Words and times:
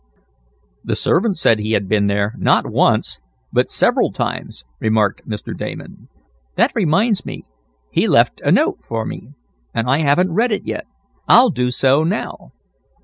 "The 0.83 0.95
servant 0.95 1.37
said 1.37 1.59
he 1.59 1.73
had 1.73 1.87
been 1.87 2.07
there, 2.07 2.33
not 2.39 2.65
once, 2.67 3.19
but 3.53 3.69
several 3.69 4.11
times," 4.11 4.65
remarked 4.79 5.27
Mr. 5.29 5.55
Damon. 5.55 6.09
"That 6.55 6.71
reminds 6.73 7.23
me. 7.23 7.45
He 7.91 8.07
left 8.07 8.41
a 8.41 8.51
note 8.51 8.79
for 8.83 9.05
me, 9.05 9.33
and 9.75 9.87
I 9.87 9.99
haven't 9.99 10.33
read 10.33 10.51
it 10.51 10.65
yet. 10.65 10.87
I'll 11.27 11.51
do 11.51 11.69
so 11.69 12.03
now." 12.03 12.51